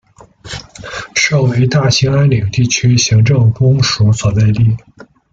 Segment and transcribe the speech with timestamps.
[1.13, 4.75] 设为大兴安岭地区行政公署所在地。